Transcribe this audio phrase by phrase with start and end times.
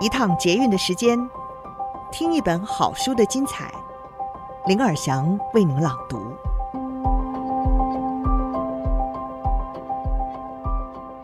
[0.00, 1.18] 一趟捷运的时间，
[2.12, 3.68] 听一本好书的精彩。
[4.66, 6.20] 林尔祥为您朗读。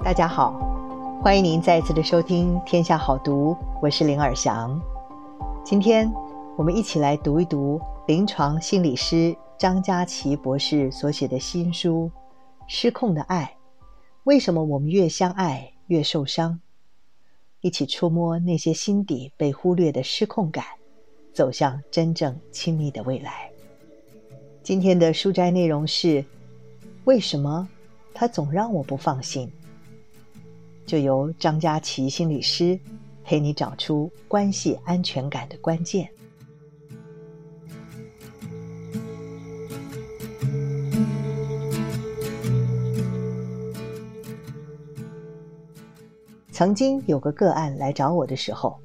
[0.03, 0.55] 大家好，
[1.23, 4.81] 欢迎您再次的收听《天下好读》，我是林尔祥。
[5.63, 6.13] 今天
[6.57, 12.11] 我们一起来读一读临床心理师张佳琪博士所写的新书
[12.67, 13.55] 《失控的爱》，
[14.25, 16.59] 为什么我们越相爱越受伤？
[17.65, 20.67] 一起触摸那些心底被忽略的失控感，
[21.33, 23.51] 走向真正亲密的未来。
[24.63, 26.23] 今天的书斋内容是：
[27.05, 27.67] 为什么
[28.13, 29.51] 他总让我不放心？
[30.85, 32.79] 就由张佳琪心理师
[33.25, 36.07] 陪你找出关系安全感的关键。
[46.55, 48.79] 曾经有个个案来找我的时候，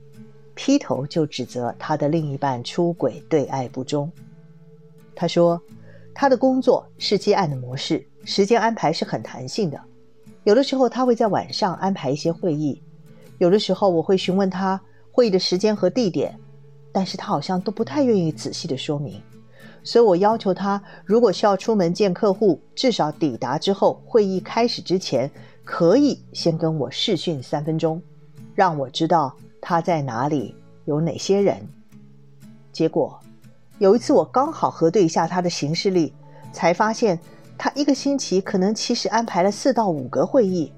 [0.56, 4.12] 劈头就指责他的另一半出轨、对爱不忠。
[5.14, 5.62] 他说，
[6.12, 9.80] 他的工作是接案的模式，时间安排是很弹性的。
[10.46, 12.82] 有的时候他会在晚上安排一些会议，
[13.38, 14.82] 有的时候我会询问他
[15.12, 16.36] 会议的时间和地点，
[16.92, 19.22] 但是他好像都不太愿意仔细的说明。
[19.84, 25.30] 所以我要求他，如果需要出门见客户，至少抵达之后，会议开始之前。
[25.72, 28.02] 可以先跟我视讯三分钟，
[28.56, 29.32] 让我知道
[29.62, 31.56] 他在哪里，有哪些人。
[32.74, 33.20] 结果
[33.78, 36.12] 有一次我刚好核对一下他的行事历，
[36.52, 37.20] 才发现
[37.56, 40.74] 他一个星期可能其实安排了四到五个会议。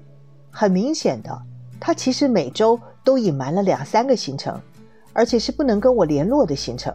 [0.50, 1.42] 很明显的，
[1.80, 4.60] 他其实每周都隐瞒了两三个行程，
[5.14, 6.94] 而且是不能跟我联络的行程。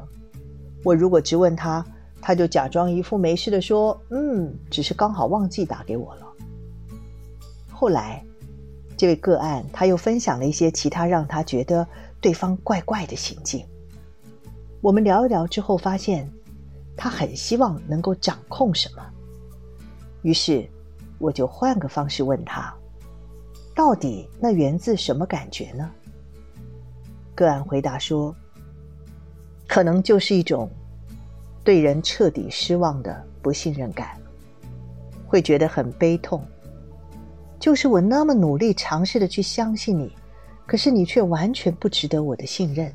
[0.84, 1.84] 我如果直问他，
[2.22, 6.22] 他就假装一副没事的说：“嗯，只是刚好忘记打给我了。”
[7.80, 8.24] 后来，
[8.98, 11.88] 这位个案他又分享了一些其他让他觉得
[12.20, 13.64] 对方怪怪的行径。
[14.82, 16.28] 我们聊一聊之后，发现
[16.96, 19.06] 他很希望能够掌控什么。
[20.24, 20.68] 于是，
[21.20, 22.74] 我就换个方式问他：
[23.76, 25.92] 到底那源自什么感觉呢？
[27.36, 28.36] 个案回答说：
[29.68, 30.68] 可能就是一种
[31.64, 34.20] 对人彻底失望的不信任感，
[35.28, 36.44] 会觉得很悲痛。
[37.68, 40.10] 就是我那么努力尝试的去相信你，
[40.66, 42.90] 可是你却完全不值得我的信任。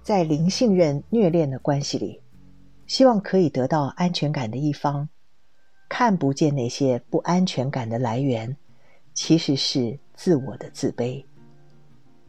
[0.00, 2.22] 在零信任虐恋的关系里，
[2.86, 5.08] 希望可以得到安全感的一方，
[5.88, 8.56] 看不见那些不安全感的来源，
[9.12, 11.24] 其实是自我的自卑。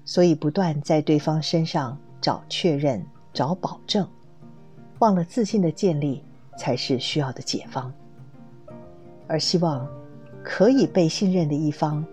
[0.03, 4.09] 所以不断在对方身上找确认、找保证，
[4.97, 6.23] 忘了自信的建立
[6.57, 7.93] 才是需要的解方，
[9.27, 9.87] 而希望。
[10.49, 12.03] 可以被信任的一方，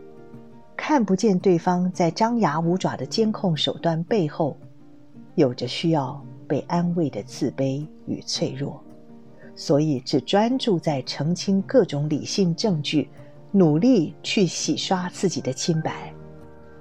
[0.77, 4.57] 看不见对方在张牙舞爪的监控手段背后，
[5.37, 8.83] 有着需要被安慰的自卑与脆弱，
[9.55, 13.09] 所以只专注在澄清各种理性证据，
[13.53, 16.13] 努力去洗刷自己的清白，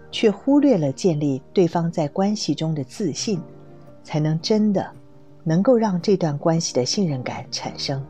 [0.10, 3.40] 却忽略了建立对方在关系中的自信，
[4.04, 4.90] 才能真的
[5.44, 8.04] 能够让这段关系的信任感产生。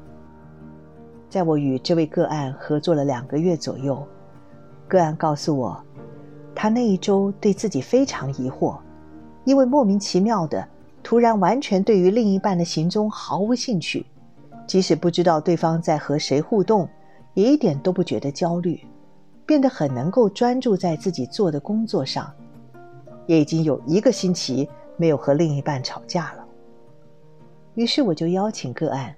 [1.33, 4.07] 在我与这位个案合作了两个月左右，
[4.87, 5.83] 个案告诉我，
[6.53, 8.77] 他那一周对自己非常疑惑，
[9.43, 10.63] 因为莫名其妙的
[11.01, 14.05] 突然完全对于另一半的行踪毫无兴趣，
[14.67, 16.87] 即使不知道对方在和谁互动，
[17.33, 18.79] 也一点都不觉得焦虑，
[19.43, 22.31] 变得很能够专注在自己做的工作上，
[23.25, 26.45] 也已经有一个星期没有和另一半吵架了。
[27.73, 29.15] 于是我就邀请个案。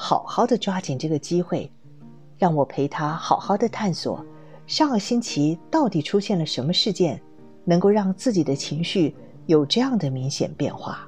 [0.00, 1.68] 好好的抓紧这个机会，
[2.38, 4.24] 让我陪他好好的探索
[4.64, 7.20] 上个星期到底出现了什么事件，
[7.64, 9.12] 能够让自己的情绪
[9.46, 11.04] 有这样的明显变化。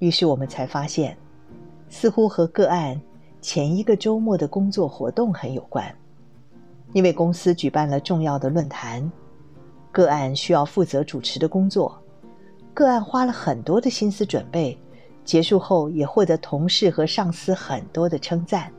[0.00, 1.16] 于是我们才发现，
[1.88, 3.00] 似乎和个案
[3.40, 5.94] 前一个周末的工作活动很有关，
[6.92, 9.08] 因为公司举办了重要的论坛，
[9.92, 11.96] 个案需要负责主持的工作，
[12.74, 14.76] 个案花了很多的心思准备。
[15.24, 18.72] 结束后，也获得同事和上司很多的称赞，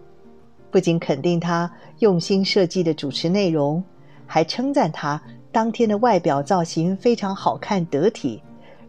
[0.70, 3.84] 不仅肯定他用心设计的主持内容，
[4.26, 5.22] 还称赞他
[5.52, 8.42] 当天的外表造型非常好看得体，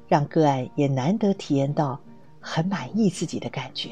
[0.08, 1.98] 让个案也难得体验到
[2.40, 3.90] 很满意自己的感觉。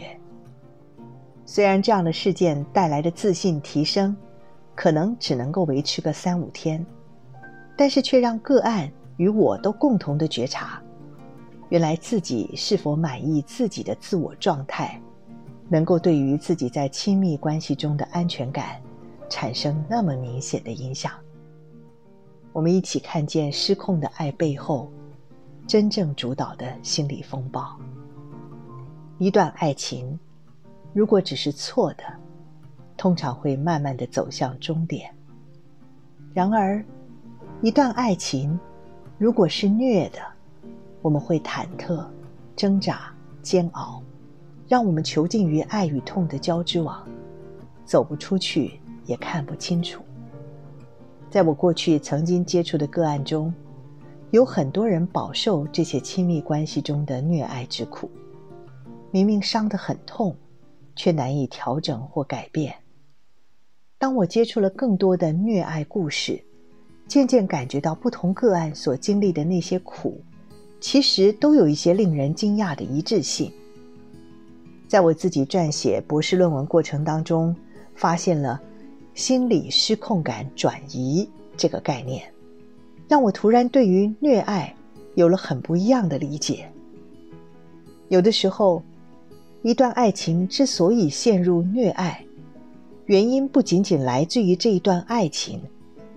[1.45, 4.17] 虽然这样的事件带来的自信提升，
[4.75, 6.85] 可能只能够维持个三五天，
[7.77, 10.81] 但是却让个案与我都共同的觉察。
[11.71, 15.01] 原来自己是否满意自己的自我状态，
[15.69, 18.83] 能够对于自己在亲密关系中的安全感
[19.29, 21.13] 产生那么明显的影响。
[22.53, 24.91] 我们一起看见失控的爱背后
[25.69, 27.79] 真正主导的心理风暴。
[29.19, 30.19] 一段爱情，
[30.93, 32.03] 如果只是错的，
[32.97, 35.09] 通常会慢慢的走向终点。
[36.35, 36.85] 然而，
[37.63, 38.59] 一段爱情
[39.19, 40.19] 如果是虐的，
[41.03, 42.05] 我们会忐忑、
[42.55, 43.13] 挣扎、
[43.43, 44.03] 煎熬，
[44.69, 47.07] 让我们囚禁于爱与痛的交织网，
[47.85, 50.03] 走不出去，也看不清楚。
[51.31, 53.53] 在我过去曾经接触的个案中，
[54.31, 58.11] 有很多人饱受这些亲密关系中的虐爱之苦。
[59.11, 60.37] 明明伤得很痛，
[60.95, 62.75] 却难以调整或改变。
[63.99, 66.43] 当我接触了更多的虐爱故事，
[67.09, 70.21] 渐渐感觉到不同个案所经历的那些苦，
[70.81, 73.53] 其实都有一些令人惊讶的一致性。
[74.89, 77.55] 在我自己撰写博士论文过程当中，
[77.95, 78.61] 发现了。
[79.13, 82.23] 心理失控感转移这个概念，
[83.09, 84.75] 让我突然对于虐爱
[85.17, 86.71] 有了很不一样的理解。
[88.09, 88.83] 有的时候，
[89.63, 92.25] 一段爱情之所以陷入虐爱，
[93.07, 95.61] 原因不仅仅来自于这一段爱情，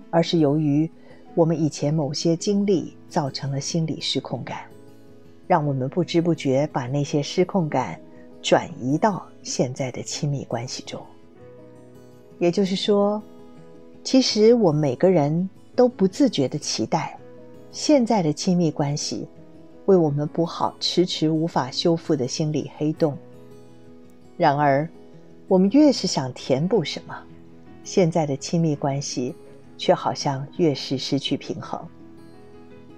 [0.08, 0.88] 而是由于
[1.34, 4.60] 我们以前某些经历造成了心理失控感，
[5.46, 8.00] 让我们不知不觉把那些失控感
[8.40, 11.00] 转移到现在的亲密关系中。
[12.38, 13.20] 也就是说，
[14.02, 17.18] 其实我们每个人都不自觉地期待
[17.72, 19.26] 现在的亲密关系
[19.86, 23.16] 为我们补好迟迟无法修复的心理黑洞。
[24.36, 24.88] 然而，
[25.48, 27.16] 我们越是想填补什么，
[27.82, 29.34] 现在的亲密关系
[29.76, 31.80] 却好像越是失去平衡。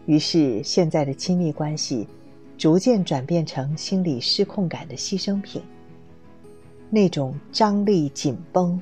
[0.06, 2.06] 于是，现在的亲密关系
[2.56, 5.62] 逐渐转变成心理失控感的牺牲品，
[6.90, 8.81] 那种张力紧绷。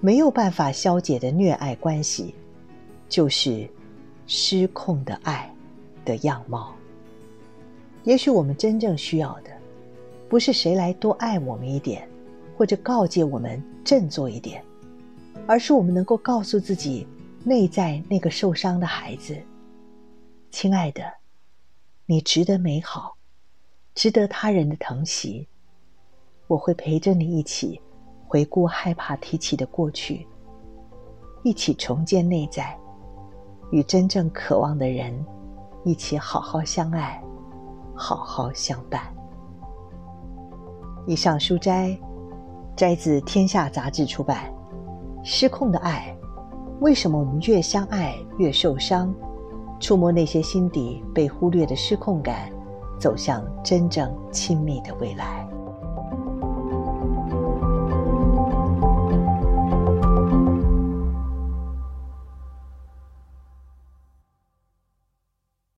[0.00, 2.34] 没有办法消解的虐爱关系，
[3.08, 3.66] 就是
[4.26, 5.50] 失控的爱
[6.04, 6.74] 的样貌。
[8.02, 9.50] 也许我们真正需要的，
[10.28, 12.06] 不是谁来多爱我们一点，
[12.54, 14.62] 或者告诫我们振作一点，
[15.46, 17.06] 而是我们能够告诉自己
[17.44, 19.38] 内在那个受伤的孩子
[20.50, 21.04] ：“亲爱的，
[22.06, 23.14] 你值得美好，
[23.94, 25.46] 值得他人的疼惜，
[26.46, 27.80] 我会陪着你一起。”
[28.26, 30.26] 回顾害怕提起的过去，
[31.44, 32.76] 一起重建内在，
[33.70, 35.24] 与真正渴望的人
[35.84, 37.22] 一起好好相爱，
[37.94, 39.14] 好好相伴。
[41.06, 41.96] 以上书摘
[42.74, 44.52] 摘自《天下》杂志出版，
[45.22, 46.16] 《失控的爱》，
[46.80, 49.14] 为什么我们越相爱越受伤？
[49.80, 52.50] 触摸那些心底被忽略的失控感，
[52.98, 55.46] 走向真正亲密的未来。